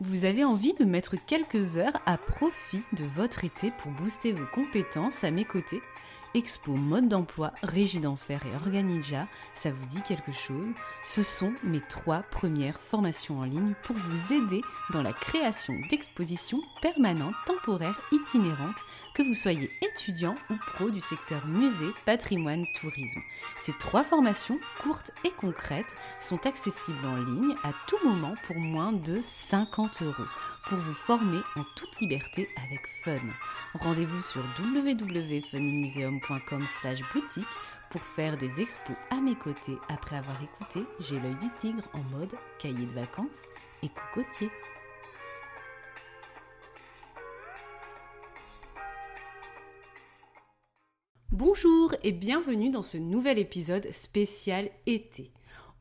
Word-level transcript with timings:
Vous 0.00 0.26
avez 0.26 0.44
envie 0.44 0.74
de 0.74 0.84
mettre 0.84 1.16
quelques 1.16 1.78
heures 1.78 2.02
à 2.04 2.18
profit 2.18 2.82
de 2.92 3.04
votre 3.14 3.44
été 3.44 3.70
pour 3.78 3.90
booster 3.92 4.32
vos 4.32 4.44
compétences 4.44 5.24
à 5.24 5.30
mes 5.30 5.46
côtés? 5.46 5.80
Expo 6.36 6.72
Mode 6.72 7.08
d'emploi, 7.08 7.50
Régie 7.62 7.98
d'Enfer 7.98 8.38
et 8.44 8.54
Organija, 8.56 9.26
ça 9.54 9.70
vous 9.70 9.86
dit 9.86 10.02
quelque 10.02 10.32
chose? 10.32 10.66
Ce 11.06 11.22
sont 11.22 11.54
mes 11.64 11.80
trois 11.80 12.18
premières 12.18 12.78
formations 12.78 13.38
en 13.38 13.44
ligne 13.44 13.72
pour 13.84 13.96
vous 13.96 14.34
aider 14.34 14.60
dans 14.90 15.00
la 15.00 15.14
création 15.14 15.72
d'expositions 15.88 16.60
permanentes, 16.82 17.34
temporaires, 17.46 18.02
itinérantes, 18.12 18.84
que 19.14 19.22
vous 19.22 19.32
soyez 19.32 19.70
étudiant 19.80 20.34
ou 20.50 20.56
pro 20.74 20.90
du 20.90 21.00
secteur 21.00 21.46
musée, 21.46 21.94
patrimoine, 22.04 22.66
tourisme. 22.78 23.22
Ces 23.62 23.72
trois 23.78 24.02
formations, 24.02 24.60
courtes 24.82 25.12
et 25.24 25.30
concrètes, 25.30 25.94
sont 26.20 26.46
accessibles 26.46 27.06
en 27.06 27.16
ligne 27.16 27.54
à 27.64 27.72
tout 27.86 27.96
moment 28.04 28.34
pour 28.42 28.56
moins 28.56 28.92
de 28.92 29.22
50 29.22 30.02
euros 30.02 30.28
pour 30.66 30.76
vous 30.78 30.92
former 30.92 31.40
en 31.56 31.64
toute 31.76 31.98
liberté 32.00 32.50
avec 32.62 32.86
fun. 33.02 33.14
Rendez-vous 33.74 34.20
sur 34.20 34.42
www.funmuseum.com 34.58 36.25
slash 36.66 37.00
boutique 37.12 37.46
pour 37.90 38.00
faire 38.00 38.36
des 38.36 38.60
expos 38.60 38.96
à 39.10 39.16
mes 39.16 39.36
côtés 39.36 39.76
après 39.88 40.16
avoir 40.16 40.36
écouté 40.42 40.80
J'ai 41.00 41.20
l'œil 41.20 41.36
du 41.36 41.50
tigre 41.58 41.84
en 41.94 42.02
mode 42.16 42.34
cahier 42.58 42.86
de 42.86 42.92
vacances 42.92 43.42
et 43.82 43.88
cocotier. 43.88 44.50
Bonjour 51.30 51.94
et 52.02 52.12
bienvenue 52.12 52.70
dans 52.70 52.82
ce 52.82 52.96
nouvel 52.96 53.38
épisode 53.38 53.90
spécial 53.92 54.70
été. 54.86 55.35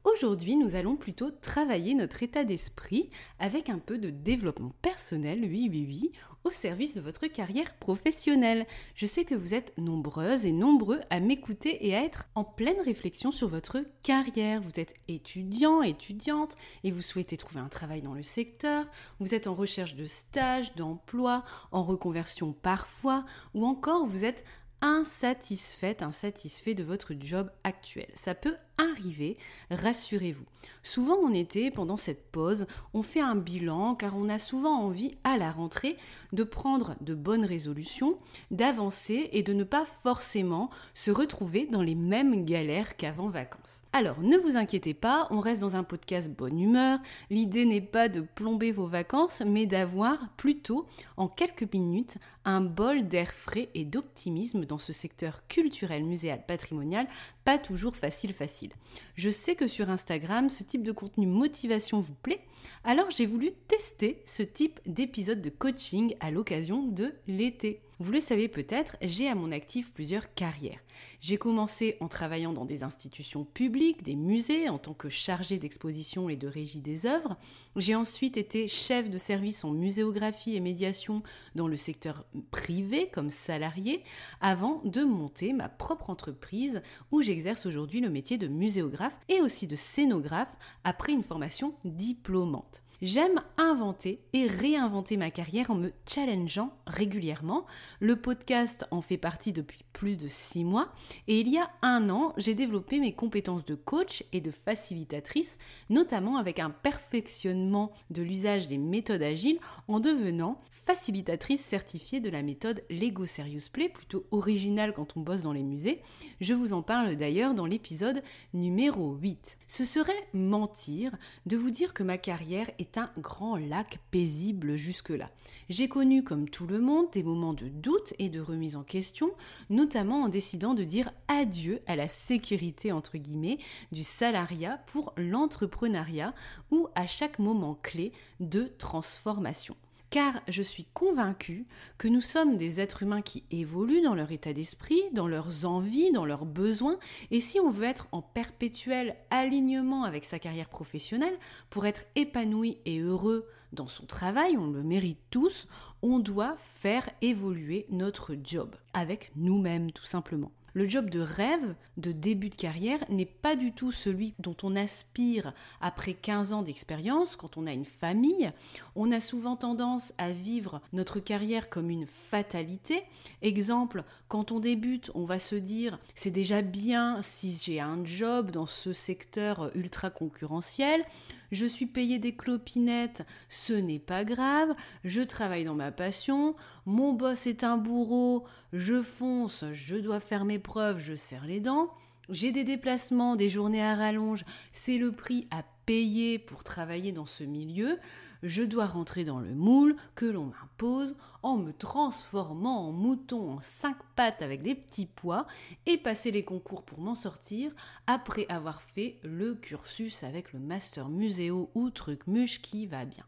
Aujourd'hui, 0.05 0.55
nous 0.55 0.75
allons 0.75 0.97
plutôt 0.97 1.31
travailler 1.31 1.95
notre 1.95 2.21
état 2.21 2.43
d'esprit 2.43 3.09
avec 3.39 3.69
un 3.69 3.79
peu 3.79 3.97
de 3.97 4.11
développement 4.11 4.71
personnel, 4.83 5.39
oui, 5.41 5.67
oui, 5.71 5.83
oui, 5.87 6.11
au 6.43 6.51
service 6.51 6.93
de 6.93 7.01
votre 7.01 7.25
carrière 7.25 7.73
professionnelle. 7.77 8.67
Je 8.93 9.07
sais 9.07 9.25
que 9.25 9.33
vous 9.33 9.55
êtes 9.55 9.75
nombreuses 9.79 10.45
et 10.45 10.51
nombreux 10.51 10.99
à 11.09 11.19
m'écouter 11.19 11.87
et 11.87 11.95
à 11.95 12.03
être 12.03 12.27
en 12.35 12.43
pleine 12.43 12.79
réflexion 12.81 13.31
sur 13.31 13.47
votre 13.47 13.83
carrière. 14.03 14.61
Vous 14.61 14.79
êtes 14.79 14.93
étudiant, 15.07 15.81
étudiante 15.81 16.53
et 16.83 16.91
vous 16.91 17.01
souhaitez 17.01 17.35
trouver 17.35 17.61
un 17.61 17.69
travail 17.69 18.03
dans 18.03 18.13
le 18.13 18.21
secteur. 18.21 18.85
Vous 19.19 19.33
êtes 19.33 19.47
en 19.47 19.55
recherche 19.55 19.95
de 19.95 20.05
stage, 20.05 20.75
d'emploi, 20.75 21.43
en 21.71 21.83
reconversion 21.83 22.53
parfois, 22.53 23.25
ou 23.55 23.65
encore 23.65 24.05
vous 24.05 24.23
êtes 24.23 24.45
insatisfaite, 24.81 26.03
insatisfait 26.03 26.75
de 26.75 26.83
votre 26.83 27.13
job 27.19 27.49
actuel. 27.63 28.07
Ça 28.13 28.35
peut 28.35 28.55
arriver, 28.77 29.37
rassurez-vous. 29.71 30.45
Souvent 30.83 31.17
en 31.23 31.33
été, 31.33 31.71
pendant 31.71 31.97
cette 31.97 32.31
pause, 32.31 32.67
on 32.93 33.01
fait 33.01 33.21
un 33.21 33.35
bilan 33.35 33.95
car 33.95 34.15
on 34.15 34.29
a 34.29 34.37
souvent 34.37 34.75
envie 34.75 35.17
à 35.23 35.37
la 35.37 35.51
rentrée 35.51 35.97
de 36.33 36.43
prendre 36.43 36.95
de 37.01 37.15
bonnes 37.15 37.45
résolutions, 37.45 38.17
d'avancer 38.51 39.29
et 39.31 39.43
de 39.43 39.53
ne 39.53 39.63
pas 39.63 39.85
forcément 39.85 40.69
se 40.93 41.11
retrouver 41.11 41.65
dans 41.65 41.81
les 41.81 41.95
mêmes 41.95 42.45
galères 42.45 42.97
qu'avant 42.97 43.29
vacances. 43.29 43.81
Alors 43.93 44.21
ne 44.21 44.37
vous 44.37 44.57
inquiétez 44.57 44.93
pas, 44.93 45.27
on 45.31 45.39
reste 45.39 45.61
dans 45.61 45.75
un 45.75 45.83
podcast 45.83 46.29
bonne 46.29 46.59
humeur. 46.59 46.99
L'idée 47.29 47.65
n'est 47.65 47.81
pas 47.81 48.09
de 48.09 48.21
plomber 48.21 48.71
vos 48.71 48.87
vacances, 48.87 49.41
mais 49.45 49.65
d'avoir 49.65 50.29
plutôt 50.37 50.85
en 51.17 51.27
quelques 51.27 51.73
minutes 51.73 52.17
un 52.45 52.61
bol 52.61 53.07
d'air 53.07 53.31
frais 53.31 53.69
et 53.73 53.85
d'optimisme 53.85 54.65
dans 54.65 54.77
ce 54.77 54.93
secteur 54.93 55.47
culturel, 55.47 56.03
muséal, 56.03 56.45
patrimonial, 56.45 57.07
pas 57.45 57.57
toujours 57.59 57.95
facile 57.95 58.33
facile. 58.33 58.71
Je 59.15 59.29
sais 59.29 59.55
que 59.55 59.67
sur 59.67 59.89
Instagram, 59.89 60.49
ce 60.49 60.63
type 60.63 60.83
de 60.83 60.91
contenu 60.91 61.27
motivation 61.27 62.01
vous 62.01 62.15
plaît, 62.15 62.41
alors 62.83 63.11
j'ai 63.11 63.25
voulu 63.25 63.51
tester 63.67 64.21
ce 64.25 64.43
type 64.43 64.79
d'épisode 64.85 65.41
de 65.41 65.49
coaching 65.49 66.15
à 66.19 66.31
l'occasion 66.31 66.83
de 66.83 67.13
l'été. 67.27 67.79
Vous 67.97 68.11
le 68.11 68.19
savez 68.19 68.49
peut-être, 68.49 68.97
j'ai 69.01 69.29
à 69.29 69.35
mon 69.35 69.53
actif 69.53 69.93
plusieurs 69.93 70.33
carrières. 70.33 70.81
J'ai 71.21 71.37
commencé 71.37 71.95
en 72.01 72.09
travaillant 72.09 72.51
dans 72.51 72.65
des 72.65 72.83
institutions 72.83 73.45
publiques, 73.45 74.03
des 74.03 74.17
musées, 74.17 74.67
en 74.67 74.77
tant 74.77 74.93
que 74.93 75.07
chargée 75.07 75.59
d'exposition 75.59 76.27
et 76.27 76.35
de 76.35 76.47
régie 76.47 76.81
des 76.81 77.05
œuvres. 77.05 77.37
J'ai 77.77 77.95
ensuite 77.95 78.35
été 78.35 78.67
chef 78.67 79.09
de 79.09 79.17
service 79.17 79.63
en 79.63 79.71
muséographie 79.71 80.57
et 80.57 80.59
médiation 80.59 81.23
dans 81.55 81.69
le 81.69 81.77
secteur 81.77 82.25
privé 82.51 83.09
comme 83.13 83.29
salarié, 83.29 84.03
avant 84.41 84.81
de 84.83 85.03
monter 85.03 85.53
ma 85.53 85.69
propre 85.69 86.09
entreprise 86.09 86.81
où 87.11 87.21
j'exerce 87.21 87.65
aujourd'hui 87.65 88.01
le 88.01 88.09
métier 88.09 88.37
de 88.37 88.47
muséographe 88.47 89.17
et 89.29 89.39
aussi 89.39 89.67
de 89.67 89.77
scénographe 89.77 90.57
après 90.83 91.13
une 91.13 91.23
formation 91.23 91.75
diplômante. 91.85 92.84
J'aime 93.05 93.43
inventer 93.57 94.19
et 94.33 94.47
réinventer 94.47 95.15
ma 95.15 95.29
carrière 95.29 95.69
en 95.69 95.75
me 95.75 95.93
challengeant 96.07 96.75
régulièrement. 96.87 97.67
Le 97.99 98.15
podcast 98.15 98.87
en 98.89 99.01
fait 99.01 99.19
partie 99.19 99.53
depuis 99.53 99.85
plus 99.93 100.17
de 100.17 100.27
six 100.27 100.63
mois 100.63 100.91
et 101.27 101.39
il 101.39 101.47
y 101.47 101.59
a 101.59 101.69
un 101.83 102.09
an, 102.09 102.33
j'ai 102.37 102.55
développé 102.55 102.99
mes 102.99 103.13
compétences 103.13 103.63
de 103.63 103.75
coach 103.75 104.23
et 104.33 104.41
de 104.41 104.49
facilitatrice, 104.49 105.59
notamment 105.91 106.37
avec 106.37 106.57
un 106.57 106.71
perfectionnement 106.71 107.91
de 108.09 108.23
l'usage 108.23 108.69
des 108.69 108.79
méthodes 108.79 109.21
agiles 109.21 109.59
en 109.87 109.99
devenant 109.99 110.59
facilitatrice 110.85 111.61
certifiée 111.61 112.19
de 112.19 112.29
la 112.29 112.43
méthode 112.43 112.83
Lego 112.91 113.25
Serious 113.25 113.69
Play, 113.73 113.89
plutôt 113.89 114.23
originale 114.29 114.93
quand 114.93 115.17
on 115.17 115.21
bosse 115.21 115.41
dans 115.41 115.51
les 115.51 115.63
musées. 115.63 116.01
Je 116.41 116.53
vous 116.53 116.73
en 116.73 116.83
parle 116.83 117.15
d'ailleurs 117.15 117.55
dans 117.55 117.65
l'épisode 117.65 118.21
numéro 118.53 119.15
8. 119.15 119.57
Ce 119.67 119.83
serait 119.83 120.13
mentir 120.33 121.17
de 121.47 121.57
vous 121.57 121.71
dire 121.71 121.95
que 121.95 122.03
ma 122.03 122.19
carrière 122.19 122.69
est 122.77 122.94
grand 123.17 123.57
lac 123.57 123.99
paisible 124.11 124.75
jusque-là. 124.75 125.31
J'ai 125.69 125.87
connu, 125.87 126.23
comme 126.23 126.49
tout 126.49 126.67
le 126.67 126.79
monde, 126.79 127.11
des 127.11 127.23
moments 127.23 127.53
de 127.53 127.67
doute 127.67 128.13
et 128.19 128.29
de 128.29 128.39
remise 128.39 128.75
en 128.75 128.83
question, 128.83 129.31
notamment 129.69 130.23
en 130.23 130.29
décidant 130.29 130.73
de 130.73 130.83
dire 130.83 131.11
adieu 131.27 131.81
à 131.87 131.95
la 131.95 132.07
sécurité, 132.07 132.91
entre 132.91 133.17
guillemets, 133.17 133.59
du 133.91 134.03
salariat 134.03 134.79
pour 134.87 135.13
l'entrepreneuriat 135.17 136.33
ou 136.71 136.87
à 136.95 137.07
chaque 137.07 137.39
moment 137.39 137.77
clé 137.81 138.11
de 138.39 138.71
transformation 138.77 139.75
car 140.15 140.39
je 140.47 140.61
suis 140.61 140.85
convaincue 140.93 141.65
que 141.97 142.07
nous 142.07 142.21
sommes 142.21 142.55
des 142.55 142.79
êtres 142.79 143.03
humains 143.03 143.21
qui 143.21 143.43
évoluent 143.51 144.01
dans 144.01 144.15
leur 144.15 144.31
état 144.31 144.53
d'esprit, 144.53 145.01
dans 145.11 145.27
leurs 145.27 145.65
envies, 145.65 146.13
dans 146.13 146.23
leurs 146.23 146.45
besoins, 146.45 146.97
et 147.31 147.41
si 147.41 147.59
on 147.59 147.69
veut 147.69 147.83
être 147.83 148.07
en 148.13 148.21
perpétuel 148.21 149.17
alignement 149.29 150.05
avec 150.05 150.23
sa 150.23 150.39
carrière 150.39 150.69
professionnelle, 150.69 151.37
pour 151.69 151.85
être 151.85 152.05
épanoui 152.15 152.77
et 152.85 152.99
heureux 152.99 153.45
dans 153.73 153.89
son 153.89 154.05
travail, 154.05 154.55
on 154.55 154.67
le 154.67 154.83
mérite 154.83 155.19
tous, 155.31 155.67
on 156.01 156.19
doit 156.19 156.55
faire 156.79 157.09
évoluer 157.21 157.85
notre 157.89 158.37
job, 158.41 158.73
avec 158.93 159.33
nous-mêmes 159.35 159.91
tout 159.91 160.05
simplement. 160.05 160.53
Le 160.75 160.85
job 160.85 161.09
de 161.09 161.21
rêve 161.21 161.73
de 161.95 162.11
début 162.11 162.49
de 162.49 162.55
carrière 162.55 162.99
n'est 163.07 163.23
pas 163.23 163.55
du 163.55 163.71
tout 163.71 163.93
celui 163.93 164.33
dont 164.39 164.57
on 164.61 164.75
aspire 164.75 165.53
après 165.79 166.13
15 166.13 166.51
ans 166.51 166.63
d'expérience 166.63 167.37
quand 167.37 167.55
on 167.55 167.65
a 167.65 167.71
une 167.71 167.85
famille. 167.85 168.51
On 168.97 169.13
a 169.13 169.21
souvent 169.21 169.55
tendance 169.55 170.11
à 170.17 170.33
vivre 170.33 170.81
notre 170.91 171.21
carrière 171.21 171.69
comme 171.69 171.89
une 171.89 172.07
fatalité. 172.07 173.03
Exemple, 173.41 174.03
quand 174.27 174.51
on 174.51 174.59
débute, 174.59 175.11
on 175.15 175.23
va 175.23 175.39
se 175.39 175.55
dire 175.55 175.97
c'est 176.13 176.29
déjà 176.29 176.61
bien 176.61 177.21
si 177.21 177.57
j'ai 177.63 177.79
un 177.79 178.03
job 178.03 178.51
dans 178.51 178.65
ce 178.65 178.91
secteur 178.91 179.71
ultra 179.75 180.09
concurrentiel 180.09 181.03
je 181.51 181.65
suis 181.65 181.85
payé 181.85 182.19
des 182.19 182.35
clopinettes, 182.35 183.25
ce 183.49 183.73
n'est 183.73 183.99
pas 183.99 184.25
grave, 184.25 184.75
je 185.03 185.21
travaille 185.21 185.63
dans 185.63 185.75
ma 185.75 185.91
passion, 185.91 186.55
mon 186.85 187.13
boss 187.13 187.47
est 187.47 187.63
un 187.63 187.77
bourreau, 187.77 188.45
je 188.73 189.01
fonce, 189.01 189.65
je 189.71 189.95
dois 189.95 190.19
faire 190.19 190.45
mes 190.45 190.59
preuves, 190.59 190.99
je 190.99 191.15
serre 191.15 191.45
les 191.45 191.59
dents. 191.59 191.89
j'ai 192.29 192.51
des 192.51 192.63
déplacements, 192.63 193.35
des 193.35 193.49
journées 193.49 193.83
à 193.83 193.95
rallonge, 193.95 194.45
c'est 194.71 194.97
le 194.97 195.11
prix 195.11 195.47
à 195.51 195.63
payer 195.85 196.39
pour 196.39 196.63
travailler 196.63 197.11
dans 197.11 197.27
ce 197.27 197.43
milieu, 197.43 197.99
je 198.45 198.63
dois 198.63 198.85
rentrer 198.85 199.23
dans 199.23 199.39
le 199.39 199.55
moule 199.55 199.95
que 200.13 200.25
l'on 200.25 200.45
m'impose 200.45 201.15
en 201.41 201.57
me 201.57 201.71
transformant 201.71 202.87
en 202.87 202.91
mouton 202.91 203.51
en 203.51 203.59
cinq 203.59 203.97
pattes 204.15 204.41
avec 204.41 204.61
des 204.61 204.75
petits 204.75 205.07
pois 205.07 205.47
et 205.85 205.97
passer 205.97 206.31
les 206.31 206.45
concours 206.45 206.83
pour 206.83 206.99
m'en 206.99 207.15
sortir 207.15 207.71
après 208.07 208.45
avoir 208.49 208.81
fait 208.81 209.19
le 209.23 209.55
cursus 209.55 210.23
avec 210.23 210.53
le 210.53 210.59
master 210.59 211.09
muséo 211.09 211.71
ou 211.73 211.89
truc 211.89 212.27
muche 212.27 212.61
qui 212.61 212.85
va 212.85 213.05
bien. 213.05 213.25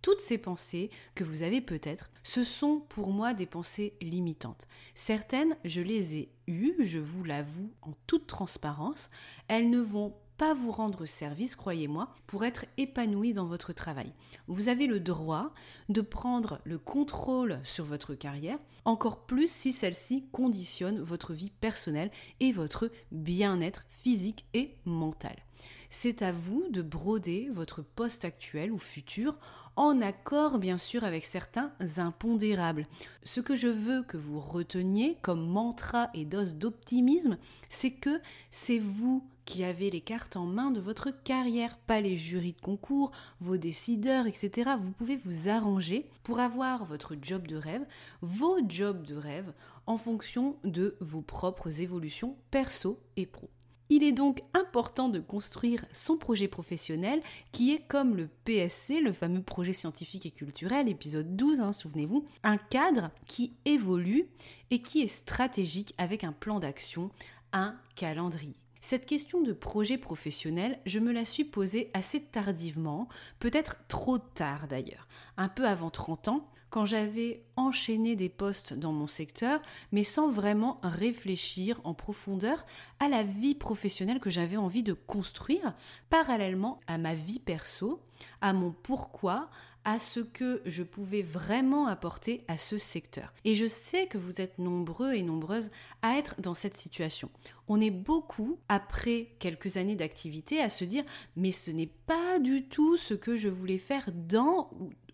Toutes 0.00 0.20
ces 0.20 0.36
pensées 0.36 0.90
que 1.14 1.24
vous 1.24 1.42
avez 1.42 1.62
peut-être, 1.62 2.10
ce 2.22 2.44
sont 2.44 2.80
pour 2.90 3.10
moi 3.10 3.32
des 3.32 3.46
pensées 3.46 3.94
limitantes. 4.02 4.66
Certaines, 4.94 5.56
je 5.64 5.80
les 5.80 6.16
ai 6.16 6.32
eues, 6.46 6.74
je 6.80 6.98
vous 6.98 7.24
l'avoue 7.24 7.72
en 7.80 7.92
toute 8.06 8.26
transparence, 8.26 9.08
elles 9.48 9.70
ne 9.70 9.80
vont 9.80 10.14
pas 10.36 10.54
vous 10.54 10.72
rendre 10.72 11.06
service, 11.06 11.56
croyez-moi, 11.56 12.08
pour 12.26 12.44
être 12.44 12.64
épanoui 12.76 13.32
dans 13.32 13.46
votre 13.46 13.72
travail. 13.72 14.12
Vous 14.46 14.68
avez 14.68 14.86
le 14.86 15.00
droit 15.00 15.52
de 15.88 16.00
prendre 16.00 16.60
le 16.64 16.78
contrôle 16.78 17.60
sur 17.64 17.84
votre 17.84 18.14
carrière, 18.14 18.58
encore 18.84 19.26
plus 19.26 19.50
si 19.50 19.72
celle-ci 19.72 20.26
conditionne 20.32 21.00
votre 21.00 21.32
vie 21.34 21.52
personnelle 21.60 22.10
et 22.40 22.52
votre 22.52 22.90
bien-être 23.12 23.84
physique 23.90 24.44
et 24.54 24.74
mental. 24.84 25.36
C'est 25.88 26.22
à 26.22 26.32
vous 26.32 26.66
de 26.70 26.82
broder 26.82 27.48
votre 27.52 27.82
poste 27.82 28.24
actuel 28.24 28.72
ou 28.72 28.78
futur 28.78 29.38
en 29.76 30.00
accord 30.00 30.58
bien 30.58 30.76
sûr 30.76 31.04
avec 31.04 31.24
certains 31.24 31.72
impondérables. 31.98 32.86
Ce 33.22 33.40
que 33.40 33.54
je 33.54 33.68
veux 33.68 34.02
que 34.02 34.16
vous 34.16 34.40
reteniez 34.40 35.16
comme 35.22 35.46
mantra 35.46 36.10
et 36.12 36.24
dose 36.24 36.56
d'optimisme, 36.56 37.38
c'est 37.68 37.92
que 37.92 38.20
c'est 38.50 38.80
vous 38.80 39.24
qui 39.44 39.64
avez 39.64 39.90
les 39.90 40.00
cartes 40.00 40.36
en 40.36 40.46
main 40.46 40.70
de 40.70 40.80
votre 40.80 41.10
carrière, 41.10 41.78
pas 41.86 42.00
les 42.00 42.16
jurys 42.16 42.52
de 42.52 42.60
concours, 42.60 43.12
vos 43.40 43.56
décideurs, 43.56 44.26
etc. 44.26 44.72
Vous 44.80 44.92
pouvez 44.92 45.16
vous 45.16 45.48
arranger 45.48 46.08
pour 46.22 46.40
avoir 46.40 46.84
votre 46.84 47.14
job 47.20 47.46
de 47.46 47.56
rêve, 47.56 47.86
vos 48.22 48.58
jobs 48.68 49.04
de 49.04 49.16
rêve, 49.16 49.52
en 49.86 49.98
fonction 49.98 50.56
de 50.64 50.96
vos 51.00 51.22
propres 51.22 51.80
évolutions 51.80 52.36
perso 52.50 53.00
et 53.16 53.26
pro. 53.26 53.50
Il 53.90 54.02
est 54.02 54.12
donc 54.12 54.42
important 54.54 55.10
de 55.10 55.20
construire 55.20 55.84
son 55.92 56.16
projet 56.16 56.48
professionnel 56.48 57.20
qui 57.52 57.72
est 57.72 57.86
comme 57.86 58.16
le 58.16 58.28
PSC, 58.44 59.00
le 59.00 59.12
fameux 59.12 59.42
projet 59.42 59.74
scientifique 59.74 60.24
et 60.24 60.30
culturel, 60.30 60.88
épisode 60.88 61.36
12, 61.36 61.60
hein, 61.60 61.72
souvenez-vous, 61.74 62.24
un 62.42 62.56
cadre 62.56 63.10
qui 63.26 63.52
évolue 63.66 64.26
et 64.70 64.80
qui 64.80 65.02
est 65.02 65.06
stratégique 65.06 65.92
avec 65.98 66.24
un 66.24 66.32
plan 66.32 66.60
d'action, 66.60 67.10
un 67.52 67.76
calendrier. 67.94 68.56
Cette 68.86 69.06
question 69.06 69.40
de 69.40 69.54
projet 69.54 69.96
professionnel, 69.96 70.78
je 70.84 70.98
me 70.98 71.10
la 71.10 71.24
suis 71.24 71.44
posée 71.44 71.88
assez 71.94 72.20
tardivement, 72.20 73.08
peut-être 73.38 73.76
trop 73.88 74.18
tard 74.18 74.68
d'ailleurs, 74.68 75.08
un 75.38 75.48
peu 75.48 75.66
avant 75.66 75.88
30 75.88 76.28
ans, 76.28 76.50
quand 76.68 76.84
j'avais 76.84 77.46
enchaîné 77.56 78.14
des 78.14 78.28
postes 78.28 78.74
dans 78.74 78.92
mon 78.92 79.06
secteur, 79.06 79.62
mais 79.90 80.04
sans 80.04 80.28
vraiment 80.28 80.80
réfléchir 80.82 81.80
en 81.84 81.94
profondeur 81.94 82.66
à 83.00 83.08
la 83.08 83.22
vie 83.22 83.54
professionnelle 83.54 84.20
que 84.20 84.28
j'avais 84.28 84.58
envie 84.58 84.82
de 84.82 84.92
construire, 84.92 85.74
parallèlement 86.10 86.78
à 86.86 86.98
ma 86.98 87.14
vie 87.14 87.40
perso, 87.40 88.02
à 88.42 88.52
mon 88.52 88.70
pourquoi, 88.70 89.48
à 89.84 89.98
ce 89.98 90.20
que 90.20 90.62
je 90.64 90.82
pouvais 90.82 91.22
vraiment 91.22 91.86
apporter 91.86 92.44
à 92.48 92.56
ce 92.56 92.78
secteur. 92.78 93.32
Et 93.44 93.54
je 93.54 93.66
sais 93.66 94.06
que 94.06 94.18
vous 94.18 94.40
êtes 94.40 94.58
nombreux 94.58 95.12
et 95.14 95.22
nombreuses 95.22 95.70
à 96.02 96.18
être 96.18 96.40
dans 96.40 96.54
cette 96.54 96.76
situation. 96.76 97.30
On 97.68 97.80
est 97.80 97.90
beaucoup, 97.90 98.58
après 98.68 99.34
quelques 99.38 99.76
années 99.76 99.96
d'activité, 99.96 100.60
à 100.60 100.68
se 100.68 100.84
dire 100.84 101.04
mais 101.36 101.52
ce 101.52 101.70
n'est 101.70 101.92
pas 102.06 102.38
du 102.38 102.64
tout 102.68 102.96
ce 102.96 103.14
que 103.14 103.36
je 103.36 103.48
voulais 103.48 103.78
faire 103.78 104.10
dans 104.12 104.70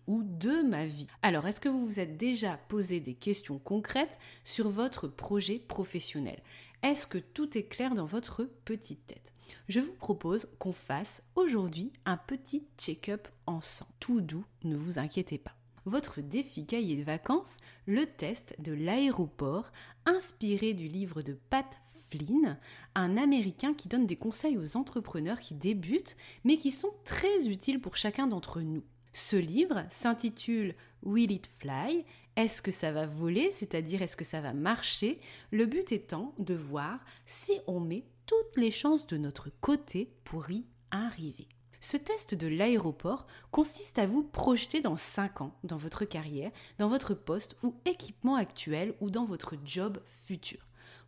ou 0.07 0.23
de 0.23 0.61
ma 0.61 0.85
vie. 0.85 1.07
Alors, 1.21 1.47
est-ce 1.47 1.59
que 1.59 1.69
vous 1.69 1.85
vous 1.85 1.99
êtes 1.99 2.17
déjà 2.17 2.57
posé 2.67 2.99
des 2.99 3.13
questions 3.13 3.59
concrètes 3.59 4.19
sur 4.43 4.69
votre 4.69 5.07
projet 5.07 5.59
professionnel? 5.59 6.41
Est-ce 6.83 7.05
que 7.05 7.19
tout 7.19 7.57
est 7.57 7.67
clair 7.67 7.93
dans 7.93 8.05
votre 8.05 8.49
petite 8.65 9.05
tête? 9.05 9.30
Je 9.67 9.79
vous 9.79 9.93
propose 9.93 10.47
qu'on 10.59 10.73
fasse 10.73 11.23
aujourd'hui 11.35 11.91
un 12.05 12.17
petit 12.17 12.65
check-up 12.77 13.27
ensemble. 13.45 13.91
Tout 13.99 14.21
doux, 14.21 14.45
ne 14.63 14.75
vous 14.75 14.99
inquiétez 14.99 15.37
pas. 15.37 15.55
Votre 15.85 16.21
défi 16.21 16.65
cahier 16.65 16.95
de 16.95 17.03
vacances, 17.03 17.57
le 17.87 18.05
test 18.05 18.55
de 18.59 18.71
l'aéroport, 18.71 19.71
inspiré 20.05 20.73
du 20.73 20.87
livre 20.87 21.21
de 21.21 21.33
Pat 21.49 21.79
Flynn, 22.11 22.59
un 22.93 23.17
Américain 23.17 23.73
qui 23.73 23.87
donne 23.87 24.05
des 24.05 24.15
conseils 24.15 24.57
aux 24.57 24.77
entrepreneurs 24.77 25.39
qui 25.39 25.55
débutent, 25.55 26.17
mais 26.43 26.57
qui 26.57 26.71
sont 26.71 26.93
très 27.03 27.47
utiles 27.47 27.79
pour 27.79 27.95
chacun 27.95 28.27
d'entre 28.27 28.61
nous. 28.61 28.83
Ce 29.13 29.35
livre 29.35 29.85
s'intitule 29.89 30.75
Will 31.03 31.31
it 31.31 31.49
fly? 31.59 32.05
Est-ce 32.35 32.61
que 32.61 32.71
ça 32.71 32.91
va 32.91 33.07
voler? 33.07 33.51
C'est-à-dire 33.51 34.01
est-ce 34.01 34.15
que 34.15 34.23
ça 34.23 34.39
va 34.39 34.53
marcher? 34.53 35.19
Le 35.51 35.65
but 35.65 35.91
étant 35.91 36.33
de 36.37 36.53
voir 36.53 36.99
si 37.25 37.53
on 37.67 37.79
met 37.79 38.05
toutes 38.25 38.57
les 38.57 38.71
chances 38.71 39.07
de 39.07 39.17
notre 39.17 39.49
côté 39.61 40.11
pour 40.23 40.49
y 40.51 40.65
arriver. 40.91 41.47
Ce 41.79 41.97
test 41.97 42.35
de 42.35 42.47
l'aéroport 42.47 43.25
consiste 43.49 43.97
à 43.97 44.05
vous 44.05 44.23
projeter 44.23 44.81
dans 44.81 44.97
5 44.97 45.41
ans 45.41 45.55
dans 45.63 45.77
votre 45.77 46.05
carrière, 46.05 46.51
dans 46.77 46.89
votre 46.89 47.15
poste 47.15 47.55
ou 47.63 47.73
équipement 47.85 48.35
actuel 48.35 48.93
ou 49.01 49.09
dans 49.09 49.25
votre 49.25 49.55
job 49.65 49.99
futur. 50.23 50.59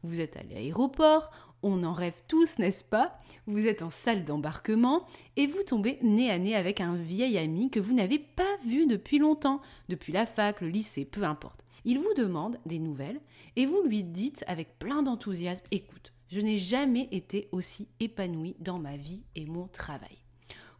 Vous 0.01 0.19
êtes 0.19 0.35
à 0.35 0.43
l'aéroport, 0.43 1.31
on 1.61 1.83
en 1.83 1.93
rêve 1.93 2.21
tous, 2.27 2.57
n'est-ce 2.57 2.83
pas? 2.83 3.17
Vous 3.45 3.67
êtes 3.67 3.83
en 3.83 3.89
salle 3.89 4.25
d'embarquement 4.25 5.05
et 5.37 5.47
vous 5.47 5.63
tombez 5.63 5.99
nez 6.01 6.29
à 6.29 6.39
nez 6.39 6.55
avec 6.55 6.81
un 6.81 6.95
vieil 6.95 7.37
ami 7.37 7.69
que 7.69 7.79
vous 7.79 7.93
n'avez 7.93 8.19
pas 8.19 8.57
vu 8.65 8.85
depuis 8.85 9.19
longtemps, 9.19 9.61
depuis 9.89 10.11
la 10.11 10.25
fac, 10.25 10.61
le 10.61 10.69
lycée, 10.69 11.05
peu 11.05 11.23
importe. 11.23 11.63
Il 11.85 11.99
vous 11.99 12.13
demande 12.15 12.57
des 12.65 12.79
nouvelles 12.79 13.21
et 13.55 13.65
vous 13.65 13.81
lui 13.83 14.03
dites 14.03 14.43
avec 14.47 14.79
plein 14.79 15.03
d'enthousiasme, 15.03 15.65
écoute, 15.71 16.12
je 16.33 16.41
n'ai 16.41 16.57
jamais 16.57 17.07
été 17.11 17.47
aussi 17.51 17.87
épanouie 17.99 18.55
dans 18.57 18.79
ma 18.79 18.97
vie 18.97 19.21
et 19.35 19.45
mon 19.45 19.67
travail. 19.67 20.17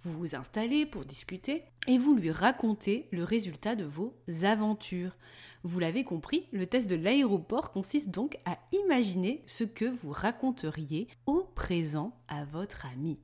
Vous 0.01 0.11
vous 0.11 0.35
installez 0.35 0.87
pour 0.87 1.05
discuter 1.05 1.61
et 1.85 1.99
vous 1.99 2.15
lui 2.15 2.31
racontez 2.31 3.07
le 3.11 3.23
résultat 3.23 3.75
de 3.75 3.83
vos 3.83 4.15
aventures. 4.41 5.15
Vous 5.61 5.77
l'avez 5.77 6.03
compris, 6.03 6.47
le 6.53 6.65
test 6.65 6.89
de 6.89 6.95
l'aéroport 6.95 7.71
consiste 7.71 8.09
donc 8.09 8.39
à 8.45 8.57
imaginer 8.71 9.43
ce 9.45 9.63
que 9.63 9.85
vous 9.85 10.11
raconteriez 10.11 11.07
au 11.27 11.43
présent 11.43 12.17
à 12.27 12.45
votre 12.45 12.87
ami. 12.87 13.19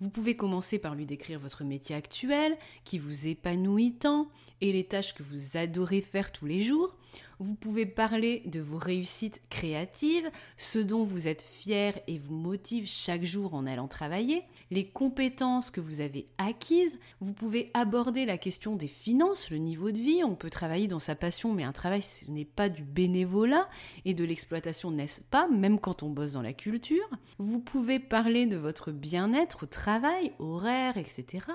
Vous 0.00 0.08
pouvez 0.08 0.36
commencer 0.36 0.78
par 0.78 0.94
lui 0.94 1.04
décrire 1.04 1.38
votre 1.38 1.62
métier 1.62 1.94
actuel, 1.94 2.56
qui 2.84 2.98
vous 2.98 3.28
épanouit 3.28 3.96
tant, 3.98 4.30
et 4.62 4.72
les 4.72 4.84
tâches 4.84 5.12
que 5.12 5.22
vous 5.22 5.58
adorez 5.58 6.00
faire 6.00 6.32
tous 6.32 6.46
les 6.46 6.62
jours. 6.62 6.96
Vous 7.42 7.54
pouvez 7.54 7.86
parler 7.86 8.42
de 8.44 8.60
vos 8.60 8.76
réussites 8.76 9.40
créatives, 9.48 10.30
ce 10.58 10.78
dont 10.78 11.04
vous 11.04 11.26
êtes 11.26 11.40
fier 11.40 11.98
et 12.06 12.18
vous 12.18 12.34
motive 12.34 12.86
chaque 12.86 13.24
jour 13.24 13.54
en 13.54 13.66
allant 13.66 13.88
travailler, 13.88 14.42
les 14.70 14.86
compétences 14.86 15.70
que 15.70 15.80
vous 15.80 16.02
avez 16.02 16.26
acquises. 16.36 16.98
Vous 17.20 17.32
pouvez 17.32 17.70
aborder 17.72 18.26
la 18.26 18.36
question 18.36 18.76
des 18.76 18.88
finances, 18.88 19.50
le 19.50 19.56
niveau 19.56 19.90
de 19.90 19.98
vie. 19.98 20.22
On 20.22 20.34
peut 20.34 20.50
travailler 20.50 20.86
dans 20.86 20.98
sa 20.98 21.14
passion, 21.14 21.54
mais 21.54 21.64
un 21.64 21.72
travail, 21.72 22.02
ce 22.02 22.30
n'est 22.30 22.44
pas 22.44 22.68
du 22.68 22.82
bénévolat 22.82 23.70
et 24.04 24.12
de 24.12 24.24
l'exploitation, 24.24 24.90
n'est-ce 24.90 25.22
pas, 25.22 25.48
même 25.48 25.80
quand 25.80 26.02
on 26.02 26.10
bosse 26.10 26.32
dans 26.32 26.42
la 26.42 26.52
culture. 26.52 27.08
Vous 27.38 27.58
pouvez 27.58 27.98
parler 27.98 28.44
de 28.44 28.56
votre 28.56 28.92
bien-être 28.92 29.62
au 29.62 29.66
travail, 29.66 30.32
horaire, 30.40 30.98
etc. 30.98 31.46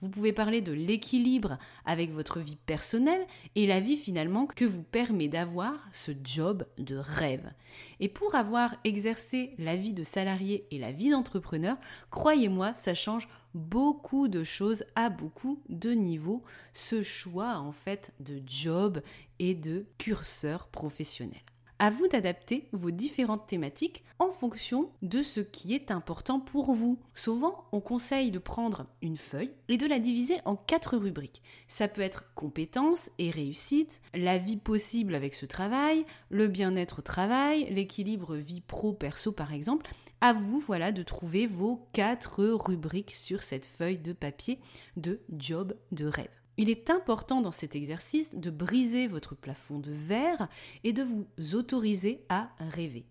Vous 0.00 0.08
pouvez 0.08 0.32
parler 0.32 0.60
de 0.60 0.72
l'équilibre 0.72 1.58
avec 1.84 2.12
votre 2.12 2.38
vie 2.38 2.58
personnelle 2.64 3.26
et 3.56 3.66
la 3.66 3.80
vie 3.80 3.96
finalement 3.96 4.46
que 4.46 4.64
vous 4.64 4.84
permet 5.04 5.26
d'avoir 5.26 5.88
ce 5.92 6.12
job 6.22 6.64
de 6.78 6.96
rêve. 6.96 7.50
Et 7.98 8.08
pour 8.08 8.36
avoir 8.36 8.76
exercé 8.84 9.52
la 9.58 9.74
vie 9.74 9.94
de 9.94 10.04
salarié 10.04 10.68
et 10.70 10.78
la 10.78 10.92
vie 10.92 11.10
d'entrepreneur, 11.10 11.76
croyez-moi, 12.10 12.72
ça 12.74 12.94
change 12.94 13.28
beaucoup 13.52 14.28
de 14.28 14.44
choses 14.44 14.84
à 14.94 15.10
beaucoup 15.10 15.60
de 15.68 15.90
niveaux, 15.90 16.44
ce 16.72 17.02
choix 17.02 17.56
en 17.56 17.72
fait 17.72 18.12
de 18.20 18.40
job 18.46 19.02
et 19.40 19.54
de 19.54 19.86
curseur 19.98 20.68
professionnel. 20.68 21.42
À 21.82 21.90
vous 21.90 22.06
d'adapter 22.06 22.68
vos 22.70 22.92
différentes 22.92 23.48
thématiques 23.48 24.04
en 24.20 24.30
fonction 24.30 24.92
de 25.02 25.20
ce 25.20 25.40
qui 25.40 25.74
est 25.74 25.90
important 25.90 26.38
pour 26.38 26.74
vous. 26.74 27.00
Souvent, 27.16 27.64
on 27.72 27.80
conseille 27.80 28.30
de 28.30 28.38
prendre 28.38 28.86
une 29.02 29.16
feuille 29.16 29.50
et 29.68 29.78
de 29.78 29.88
la 29.88 29.98
diviser 29.98 30.36
en 30.44 30.54
quatre 30.54 30.96
rubriques. 30.96 31.42
Ça 31.66 31.88
peut 31.88 32.02
être 32.02 32.32
compétences 32.36 33.10
et 33.18 33.32
réussite, 33.32 34.00
la 34.14 34.38
vie 34.38 34.58
possible 34.58 35.16
avec 35.16 35.34
ce 35.34 35.44
travail, 35.44 36.06
le 36.30 36.46
bien-être 36.46 37.00
au 37.00 37.02
travail, 37.02 37.66
l'équilibre 37.68 38.36
vie 38.36 38.60
pro-perso 38.60 39.32
par 39.32 39.52
exemple. 39.52 39.90
À 40.20 40.34
vous, 40.34 40.60
voilà, 40.60 40.92
de 40.92 41.02
trouver 41.02 41.48
vos 41.48 41.88
quatre 41.92 42.44
rubriques 42.44 43.16
sur 43.16 43.42
cette 43.42 43.66
feuille 43.66 43.98
de 43.98 44.12
papier 44.12 44.60
de 44.96 45.18
job 45.36 45.74
de 45.90 46.06
rêve. 46.06 46.41
Il 46.58 46.68
est 46.68 46.90
important 46.90 47.40
dans 47.40 47.50
cet 47.50 47.76
exercice 47.76 48.34
de 48.34 48.50
briser 48.50 49.06
votre 49.06 49.34
plafond 49.34 49.78
de 49.78 49.90
verre 49.90 50.48
et 50.84 50.92
de 50.92 51.02
vous 51.02 51.26
autoriser 51.54 52.24
à 52.28 52.50
rêver. 52.58 53.06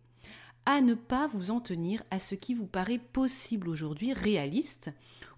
à 0.68 0.80
ne 0.82 0.94
pas 0.94 1.26
vous 1.26 1.50
en 1.50 1.60
tenir 1.60 2.04
à 2.12 2.20
ce 2.20 2.36
qui 2.36 2.54
vous 2.54 2.68
paraît 2.68 3.00
possible 3.00 3.68
aujourd'hui, 3.68 4.14
réaliste, 4.14 4.92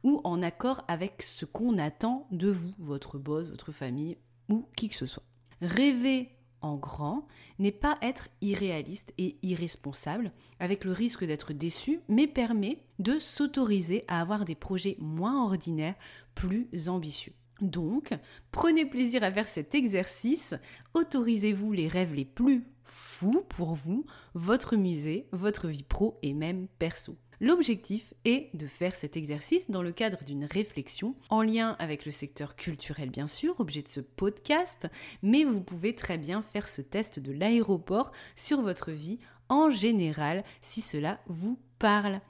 ou 0.04 0.20
en 0.26 0.42
accord 0.42 0.84
avec 0.90 1.22
ce 1.22 1.46
qu'on 1.46 1.78
attend 1.78 2.28
de 2.32 2.50
vous, 2.50 2.74
votre 2.78 3.18
boss, 3.18 3.50
votre 3.50 3.72
famille 3.72 4.18
ou 4.50 4.68
qui 4.76 4.90
que 4.90 4.96
ce 4.96 5.06
soit. 5.06 5.24
Rêver 5.62 6.30
en 6.60 6.76
grand 6.76 7.26
n'est 7.60 7.72
pas 7.72 7.98
être 8.02 8.28
irréaliste 8.42 9.14
et 9.18 9.38
irresponsable, 9.44 10.32
avec 10.60 10.84
le 10.84 10.92
risque 10.92 11.24
d'être 11.24 11.54
déçu, 11.54 12.02
mais 12.10 12.28
permet 12.28 12.84
de 13.00 13.20
s'autoriser 13.20 14.04
à 14.08 14.20
avoir 14.20 14.44
des 14.44 14.56
projets 14.56 14.98
moins 15.00 15.44
ordinaires, 15.44 15.96
plus 16.36 16.68
ambitieux. 16.90 17.34
Donc, 17.64 18.14
prenez 18.52 18.86
plaisir 18.86 19.24
à 19.24 19.32
faire 19.32 19.48
cet 19.48 19.74
exercice, 19.74 20.54
autorisez-vous 20.94 21.72
les 21.72 21.88
rêves 21.88 22.14
les 22.14 22.26
plus 22.26 22.66
fous 22.84 23.46
pour 23.48 23.74
vous, 23.74 24.06
votre 24.34 24.76
musée, 24.76 25.28
votre 25.32 25.70
vie 25.70 25.84
pro 25.84 26.20
et 26.22 26.34
même 26.34 26.68
perso. 26.78 27.18
L'objectif 27.40 28.14
est 28.26 28.50
de 28.54 28.68
faire 28.68 28.96
cet 28.96 29.18
exercice 29.18 29.70
dans 29.70 29.82
le 29.82 29.92
cadre 29.92 30.24
d'une 30.24 30.46
réflexion 30.46 31.16
en 31.30 31.42
lien 31.42 31.76
avec 31.80 32.06
le 32.06 32.12
secteur 32.12 32.56
culturel 32.56 33.10
bien 33.10 33.28
sûr, 33.28 33.60
objet 33.60 33.82
de 33.82 33.88
ce 33.88 34.02
podcast, 34.02 34.88
mais 35.22 35.44
vous 35.44 35.62
pouvez 35.62 35.96
très 35.96 36.18
bien 36.18 36.42
faire 36.42 36.68
ce 36.68 36.82
test 36.82 37.20
de 37.20 37.32
l'aéroport 37.32 38.12
sur 38.36 38.62
votre 38.62 38.92
vie 38.92 39.20
en 39.50 39.70
général 39.70 40.44
si 40.62 40.82
cela 40.82 41.20
vous 41.28 41.58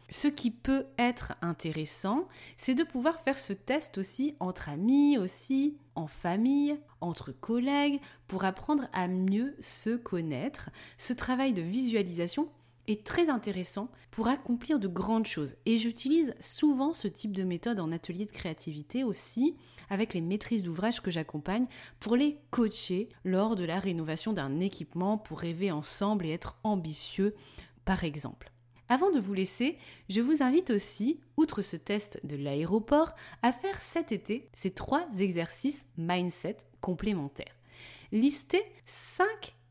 Ce 0.09 0.27
qui 0.27 0.49
peut 0.49 0.87
être 0.97 1.33
intéressant, 1.43 2.27
c'est 2.57 2.73
de 2.73 2.83
pouvoir 2.83 3.19
faire 3.19 3.37
ce 3.37 3.53
test 3.53 3.99
aussi 3.99 4.35
entre 4.39 4.69
amis, 4.69 5.19
aussi 5.19 5.77
en 5.93 6.07
famille, 6.07 6.75
entre 7.01 7.31
collègues, 7.31 7.99
pour 8.27 8.45
apprendre 8.45 8.87
à 8.93 9.07
mieux 9.07 9.55
se 9.59 9.95
connaître. 9.95 10.71
Ce 10.97 11.13
travail 11.13 11.53
de 11.53 11.61
visualisation 11.61 12.49
est 12.87 13.05
très 13.05 13.29
intéressant 13.29 13.89
pour 14.09 14.27
accomplir 14.27 14.79
de 14.79 14.87
grandes 14.87 15.27
choses. 15.27 15.55
Et 15.67 15.77
j'utilise 15.77 16.33
souvent 16.39 16.93
ce 16.93 17.07
type 17.07 17.33
de 17.33 17.43
méthode 17.43 17.79
en 17.79 17.91
atelier 17.91 18.25
de 18.25 18.31
créativité 18.31 19.03
aussi 19.03 19.55
avec 19.91 20.15
les 20.15 20.21
maîtrises 20.21 20.63
d'ouvrage 20.63 20.99
que 20.99 21.11
j'accompagne 21.11 21.67
pour 21.99 22.15
les 22.15 22.39
coacher 22.49 23.09
lors 23.23 23.55
de 23.55 23.65
la 23.65 23.79
rénovation 23.79 24.33
d'un 24.33 24.59
équipement 24.59 25.19
pour 25.19 25.39
rêver 25.39 25.71
ensemble 25.71 26.25
et 26.25 26.31
être 26.31 26.57
ambitieux 26.63 27.35
par 27.85 28.03
exemple. 28.03 28.52
Avant 28.93 29.09
de 29.09 29.19
vous 29.19 29.33
laisser, 29.33 29.79
je 30.07 30.21
vous 30.21 30.43
invite 30.43 30.69
aussi, 30.69 31.19
outre 31.35 31.63
ce 31.63 31.75
test 31.75 32.19
de 32.23 32.35
l'aéroport, 32.35 33.15
à 33.41 33.51
faire 33.51 33.81
cet 33.81 34.11
été 34.11 34.47
ces 34.53 34.69
trois 34.69 35.07
exercices 35.17 35.87
mindset 35.97 36.57
complémentaires. 36.79 37.55
Listez 38.11 38.61
5 38.85 39.25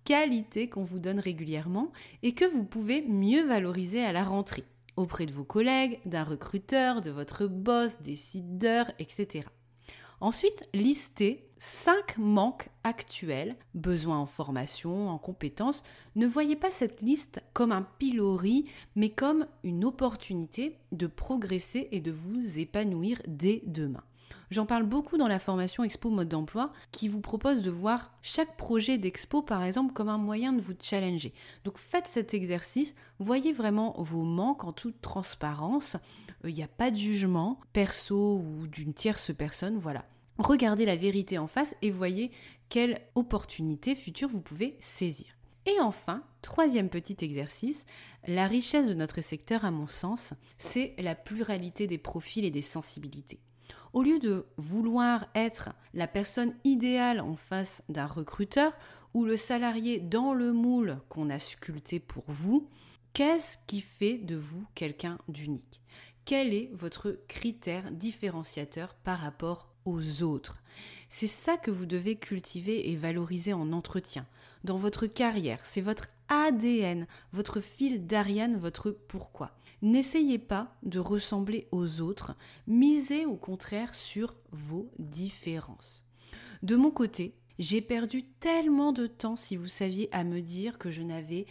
qualité 0.05 0.69
qu'on 0.69 0.83
vous 0.83 0.99
donne 0.99 1.21
régulièrement 1.21 1.93
et 2.25 2.35
que 2.35 2.45
vous 2.45 2.65
pouvez 2.65 3.03
mieux 3.03 3.47
valoriser 3.47 4.05
à 4.05 4.11
la 4.11 4.25
rentrée 4.25 4.65
auprès 4.97 5.27
de 5.27 5.33
vos 5.33 5.45
collègues, 5.45 6.01
d'un 6.05 6.25
recruteur, 6.25 7.01
de 7.01 7.13
votre 7.13 7.47
boss, 7.47 8.03
décideur, 8.03 8.91
etc. 8.99 9.45
Ensuite, 10.23 10.69
listez 10.73 11.49
5 11.59 12.17
manques 12.17 12.69
actuels, 12.85 13.57
besoins 13.75 14.21
en 14.21 14.27
formation, 14.27 15.11
en 15.11 15.19
compétences. 15.19 15.83
Ne 16.15 16.29
voyez 16.29 16.55
pas 16.55 16.71
cette 16.71 17.01
liste 17.01 17.43
comme 17.55 17.73
un 17.73 17.83
pilori, 17.99 18.67
mais 18.95 19.11
comme 19.11 19.49
une 19.65 19.85
opportunité 19.85 20.79
de 20.93 21.09
progresser 21.09 21.89
et 21.91 21.99
de 21.99 22.13
vous 22.13 22.61
épanouir 22.61 23.21
dès 23.27 23.65
demain. 23.67 24.05
J'en 24.53 24.65
parle 24.65 24.85
beaucoup 24.85 25.17
dans 25.17 25.27
la 25.27 25.41
formation 25.41 25.83
Expo 25.83 26.09
Mode 26.09 26.29
d'emploi 26.29 26.73
qui 26.93 27.09
vous 27.09 27.21
propose 27.21 27.61
de 27.61 27.71
voir 27.71 28.13
chaque 28.23 28.57
projet 28.57 28.99
d'expo 28.99 29.43
par 29.43 29.65
exemple 29.65 29.93
comme 29.93 30.09
un 30.09 30.19
moyen 30.19 30.53
de 30.53 30.61
vous 30.61 30.75
challenger. 30.81 31.35
Donc 31.65 31.79
faites 31.79 32.07
cet 32.07 32.33
exercice, 32.33 32.95
voyez 33.19 33.53
vraiment 33.53 33.97
vos 33.99 34.23
manques 34.23 34.63
en 34.63 34.73
toute 34.73 35.01
transparence. 35.01 35.97
Euh, 36.45 36.51
il 36.51 36.55
n'y 36.55 36.63
a 36.63 36.69
pas 36.69 36.93
de 36.93 36.97
jugement 36.97 37.59
perso 37.73 38.37
ou 38.39 38.69
d'une 38.69 38.95
tierce 38.95 39.35
personne, 39.35 39.79
voilà. 39.79 40.05
Regardez 40.39 40.85
la 40.85 40.97
vérité 40.97 41.39
en 41.39 41.47
face 41.47 41.75
et 41.83 41.91
voyez 41.91 42.31
quelle 42.69 43.01
opportunité 43.15 43.95
future 43.95 44.29
vous 44.29 44.41
pouvez 44.41 44.77
saisir. 44.81 45.27
Et 45.67 45.79
enfin, 45.81 46.25
troisième 46.41 46.89
petit 46.89 47.17
exercice, 47.21 47.87
la 48.27 48.49
richesse 48.49 48.89
de 48.89 48.95
notre 48.95 49.21
secteur, 49.21 49.65
à 49.65 49.71
mon 49.71 49.87
sens, 49.87 50.35
c'est 50.57 50.95
la 50.99 51.15
pluralité 51.15 51.87
des 51.87 51.99
profils 51.99 52.45
et 52.45 52.51
des 52.51 52.63
sensibilités. 52.63 53.41
Au 53.93 54.03
lieu 54.03 54.19
de 54.19 54.47
vouloir 54.57 55.27
être 55.35 55.71
la 55.93 56.09
personne 56.09 56.55
idéale 56.65 57.21
en 57.21 57.37
face 57.37 57.83
d'un 57.89 58.07
recruteur 58.07 58.73
ou 59.15 59.25
le 59.25 59.37
salarié 59.37 60.01
dans 60.01 60.33
le 60.35 60.53
moule 60.53 60.99
qu'on 61.09 61.31
a 61.31 61.39
sculpté 61.39 62.01
pour 62.01 62.25
vous, 62.27 62.69
qu'est-ce 63.13 63.59
qui 63.67 63.83
fait 63.83 64.19
de 64.19 64.35
vous 64.35 64.65
quelqu'un 64.75 65.19
d'unique? 65.29 65.81
Quel 66.25 66.55
est 66.55 66.71
votre 66.73 67.19
critère 67.29 67.91
différenciateur 67.91 68.95
par 68.95 69.19
rapport 69.19 69.72
aux 69.85 70.23
autres 70.23 70.63
C'est 71.09 71.27
ça 71.27 71.57
que 71.57 71.71
vous 71.71 71.87
devez 71.87 72.17
cultiver 72.17 72.91
et 72.91 72.97
valoriser 72.97 73.53
en 73.53 73.73
entretien, 73.73 74.27
dans 74.65 74.77
votre 74.77 75.07
carrière. 75.07 75.61
C'est 75.65 75.81
votre 75.81 76.09
ADN, 76.29 77.07
votre 77.33 77.61
fil 77.61 78.07
d'Ariane, 78.07 78.57
votre 78.57 78.91
pourquoi. 78.91 79.53
N'essayez 79.83 80.39
pas 80.39 80.75
de 80.85 81.01
ressembler 81.01 81.67
aux 81.73 82.01
autres, 82.01 82.37
misez 82.67 83.27
au 83.27 83.37
contraire 83.37 83.95
sur 83.95 84.35
vos 84.53 84.89
différences. 84.99 86.05
De 86.63 86.77
mon 86.77 86.93
côté, 86.93 87.35
j'ai 87.59 87.81
perdu 87.81 88.23
tellement 88.41 88.93
de 88.93 89.07
temps, 89.07 89.37
si 89.37 89.57
vous 89.57 89.69
saviez, 89.69 90.09
à 90.13 90.25
me 90.25 90.41
dire 90.41 90.79
que 90.79 90.91
je 90.91 91.03
n'avais 91.03 91.47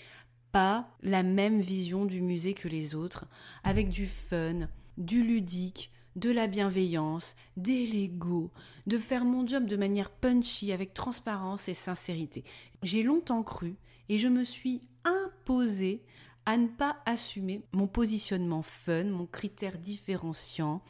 pas 0.52 0.90
la 1.02 1.24
même 1.24 1.62
vision 1.62 2.06
du 2.06 2.22
musée 2.22 2.54
que 2.54 2.68
les 2.68 2.96
autres, 2.96 3.26
avec 3.64 3.90
du 3.90 4.08
fun, 4.08 4.68
du 4.98 5.24
ludique, 5.24 5.91
de 6.16 6.30
la 6.30 6.48
bienveillance, 6.48 7.36
des 7.58 7.88
Lego, 7.88 8.52
de 8.88 8.98
faire 8.98 9.26
mon 9.26 9.48
job 9.48 9.66
de 9.66 9.78
manière 9.78 10.10
punchy, 10.10 10.72
avec 10.72 10.94
transparence 10.94 11.70
et 11.70 11.74
sincérité. 11.74 12.44
J'ai 12.84 13.04
longtemps 13.04 13.44
cru 13.44 13.76
et 14.10 14.18
je 14.18 14.28
me 14.28 14.44
suis 14.44 14.82
imposée 15.06 16.04
à 16.46 16.58
ne 16.58 16.68
pas 16.68 16.98
assumer 17.06 17.62
mon 17.72 17.88
positionnement 17.88 18.64
fun, 18.64 19.06
mon 19.06 19.26
critère 19.26 19.78
différenciant. 19.78 20.82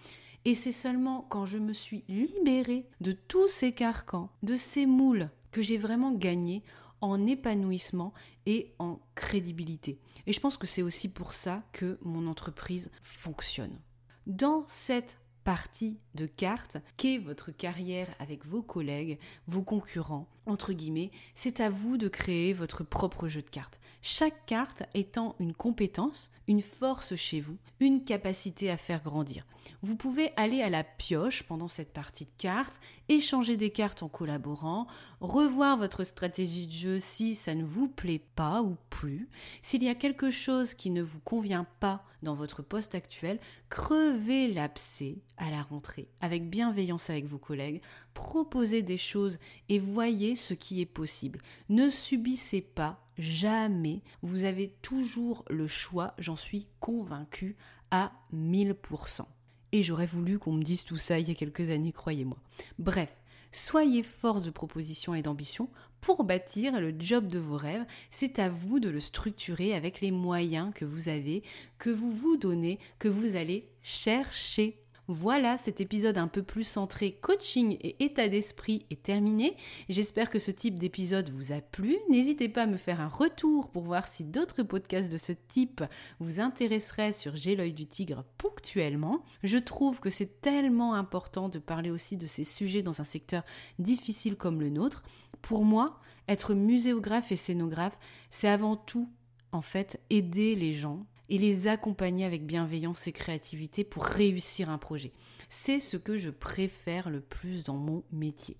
Et 0.45 0.55
c'est 0.55 0.71
seulement 0.71 1.25
quand 1.29 1.45
je 1.45 1.57
me 1.57 1.73
suis 1.73 2.03
libérée 2.07 2.87
de 2.99 3.11
tous 3.11 3.47
ces 3.47 3.73
carcans, 3.73 4.31
de 4.41 4.55
ces 4.55 4.85
moules, 4.85 5.29
que 5.51 5.61
j'ai 5.61 5.77
vraiment 5.77 6.13
gagné 6.13 6.63
en 7.01 7.27
épanouissement 7.27 8.13
et 8.45 8.73
en 8.79 8.99
crédibilité. 9.15 9.99
Et 10.25 10.33
je 10.33 10.39
pense 10.39 10.57
que 10.57 10.67
c'est 10.67 10.81
aussi 10.81 11.09
pour 11.09 11.33
ça 11.33 11.63
que 11.73 11.99
mon 12.01 12.27
entreprise 12.27 12.89
fonctionne. 13.01 13.79
Dans 14.27 14.63
cette 14.67 15.17
partie 15.43 15.97
de 16.13 16.27
cartes 16.27 16.77
qu'est 16.97 17.17
votre 17.17 17.51
carrière 17.51 18.07
avec 18.19 18.45
vos 18.45 18.61
collègues, 18.61 19.17
vos 19.47 19.63
concurrents, 19.63 20.27
entre 20.45 20.73
guillemets, 20.73 21.11
c'est 21.33 21.59
à 21.59 21.69
vous 21.69 21.97
de 21.97 22.07
créer 22.07 22.53
votre 22.53 22.83
propre 22.83 23.27
jeu 23.27 23.41
de 23.41 23.49
cartes. 23.49 23.79
Chaque 24.03 24.47
carte 24.47 24.83
étant 24.95 25.35
une 25.39 25.53
compétence, 25.53 26.31
une 26.47 26.63
force 26.63 27.15
chez 27.15 27.39
vous, 27.39 27.57
une 27.79 28.03
capacité 28.03 28.71
à 28.71 28.77
faire 28.77 29.03
grandir. 29.03 29.45
Vous 29.83 29.95
pouvez 29.95 30.31
aller 30.37 30.63
à 30.63 30.69
la 30.69 30.83
pioche 30.83 31.43
pendant 31.43 31.67
cette 31.67 31.93
partie 31.93 32.25
de 32.25 32.31
cartes, 32.39 32.79
échanger 33.09 33.57
des 33.57 33.69
cartes 33.69 34.01
en 34.01 34.09
collaborant, 34.09 34.87
revoir 35.19 35.77
votre 35.77 36.03
stratégie 36.03 36.65
de 36.65 36.71
jeu 36.71 36.99
si 36.99 37.35
ça 37.35 37.53
ne 37.53 37.63
vous 37.63 37.87
plaît 37.87 38.23
pas 38.35 38.63
ou 38.63 38.75
plus. 38.89 39.29
S'il 39.61 39.83
y 39.83 39.89
a 39.89 39.95
quelque 39.95 40.31
chose 40.31 40.73
qui 40.73 40.89
ne 40.89 41.03
vous 41.03 41.19
convient 41.19 41.67
pas 41.79 42.03
dans 42.23 42.33
votre 42.33 42.61
poste 42.63 42.95
actuel, 42.95 43.39
crevez 43.69 44.47
l'abcès 44.47 45.19
à 45.37 45.49
la 45.49 45.61
rentrée 45.61 46.09
avec 46.21 46.49
bienveillance 46.49 47.09
avec 47.09 47.25
vos 47.25 47.39
collègues, 47.39 47.81
proposez 48.13 48.81
des 48.81 48.97
choses 48.97 49.39
et 49.69 49.79
voyez 49.79 50.30
ce 50.35 50.53
qui 50.53 50.81
est 50.81 50.85
possible. 50.85 51.41
Ne 51.69 51.89
subissez 51.89 52.61
pas 52.61 52.99
jamais. 53.17 54.01
Vous 54.21 54.43
avez 54.43 54.73
toujours 54.81 55.45
le 55.49 55.67
choix, 55.67 56.13
j'en 56.17 56.35
suis 56.35 56.67
convaincue 56.79 57.55
à 57.91 58.11
1000%. 58.33 59.25
Et 59.73 59.83
j'aurais 59.83 60.05
voulu 60.05 60.39
qu'on 60.39 60.53
me 60.53 60.63
dise 60.63 60.83
tout 60.83 60.97
ça 60.97 61.19
il 61.19 61.27
y 61.27 61.31
a 61.31 61.35
quelques 61.35 61.69
années, 61.69 61.93
croyez-moi. 61.93 62.37
Bref, 62.77 63.15
soyez 63.51 64.03
force 64.03 64.43
de 64.43 64.49
proposition 64.49 65.13
et 65.13 65.21
d'ambition 65.21 65.69
pour 66.01 66.23
bâtir 66.23 66.79
le 66.81 66.93
job 66.97 67.27
de 67.27 67.39
vos 67.39 67.57
rêves. 67.57 67.85
C'est 68.09 68.39
à 68.39 68.49
vous 68.49 68.79
de 68.79 68.89
le 68.89 68.99
structurer 68.99 69.73
avec 69.73 70.01
les 70.01 70.11
moyens 70.11 70.73
que 70.73 70.83
vous 70.83 71.09
avez, 71.09 71.43
que 71.77 71.89
vous 71.89 72.11
vous 72.11 72.37
donnez, 72.37 72.79
que 72.99 73.07
vous 73.07 73.35
allez 73.35 73.69
chercher. 73.81 74.80
Voilà, 75.13 75.57
cet 75.57 75.81
épisode 75.81 76.17
un 76.17 76.29
peu 76.29 76.41
plus 76.41 76.63
centré 76.63 77.11
coaching 77.11 77.75
et 77.81 78.01
état 78.01 78.29
d'esprit 78.29 78.85
est 78.89 79.03
terminé. 79.03 79.57
J'espère 79.89 80.29
que 80.29 80.39
ce 80.39 80.51
type 80.51 80.79
d'épisode 80.79 81.29
vous 81.31 81.51
a 81.51 81.59
plu. 81.59 81.97
N'hésitez 82.09 82.47
pas 82.47 82.63
à 82.63 82.65
me 82.65 82.77
faire 82.77 83.01
un 83.01 83.09
retour 83.09 83.71
pour 83.71 83.83
voir 83.83 84.07
si 84.07 84.23
d'autres 84.23 84.63
podcasts 84.63 85.11
de 85.11 85.17
ce 85.17 85.33
type 85.33 85.83
vous 86.21 86.39
intéresseraient 86.39 87.11
sur 87.11 87.35
J'ai 87.35 87.57
du 87.73 87.87
tigre 87.87 88.23
ponctuellement. 88.37 89.21
Je 89.43 89.57
trouve 89.57 89.99
que 89.99 90.09
c'est 90.09 90.39
tellement 90.39 90.93
important 90.93 91.49
de 91.49 91.59
parler 91.59 91.91
aussi 91.91 92.15
de 92.15 92.25
ces 92.25 92.45
sujets 92.45 92.81
dans 92.81 93.01
un 93.01 93.03
secteur 93.03 93.43
difficile 93.79 94.37
comme 94.37 94.61
le 94.61 94.69
nôtre. 94.69 95.03
Pour 95.41 95.65
moi, 95.65 95.99
être 96.29 96.53
muséographe 96.53 97.33
et 97.33 97.35
scénographe, 97.35 97.99
c'est 98.29 98.47
avant 98.47 98.77
tout 98.77 99.09
en 99.51 99.61
fait 99.61 99.99
aider 100.09 100.55
les 100.55 100.73
gens 100.73 101.05
et 101.31 101.37
les 101.37 101.69
accompagner 101.69 102.25
avec 102.25 102.45
bienveillance 102.45 103.07
et 103.07 103.13
créativité 103.13 103.85
pour 103.85 104.03
réussir 104.03 104.69
un 104.69 104.77
projet. 104.77 105.13
C'est 105.47 105.79
ce 105.79 105.95
que 105.95 106.17
je 106.17 106.29
préfère 106.29 107.09
le 107.09 107.21
plus 107.21 107.63
dans 107.63 107.77
mon 107.77 108.03
métier. 108.11 108.57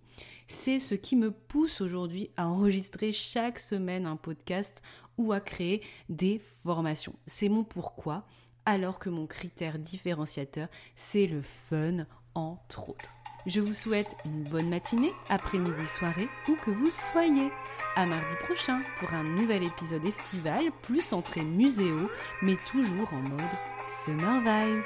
C'est 0.48 0.80
ce 0.80 0.96
qui 0.96 1.18
me 1.18 1.32
pousse 1.32 1.82
aujourd'hui 1.82 2.32
à 2.38 2.48
enregistrer 2.48 3.12
chaque 3.12 3.60
semaine 3.60 4.06
un 4.06 4.16
podcast 4.16 4.82
ou 5.18 5.34
à 5.34 5.42
créer 5.42 5.84
des 6.08 6.40
formations. 6.64 7.16
C'est 7.26 7.50
mon 7.50 7.66
pourquoi, 7.66 8.26
alors 8.66 9.00
que 9.00 9.10
mon 9.10 9.28
critère 9.28 9.78
différenciateur, 9.78 10.70
c'est 10.96 11.28
le 11.28 11.42
fun 11.42 12.06
entre 12.36 12.90
autres. 12.90 13.21
Je 13.48 13.60
vous 13.60 13.74
souhaite 13.74 14.16
une 14.26 14.44
bonne 14.44 14.70
matinée, 14.70 15.14
après-midi, 15.30 15.88
soirée, 15.88 16.30
où 16.48 16.56
que 16.56 16.70
vous 16.70 16.92
soyez. 16.92 17.52
À 17.96 18.06
mardi 18.06 18.36
prochain 18.44 18.80
pour 18.98 19.14
un 19.14 19.24
nouvel 19.24 19.64
épisode 19.64 20.06
estival, 20.06 20.66
plus 20.84 21.02
centré 21.02 21.42
muséo, 21.42 22.10
mais 22.44 22.56
toujours 22.56 23.12
en 23.12 23.22
mode 23.30 23.42
Summer 23.88 24.42
Vibes. 24.42 24.84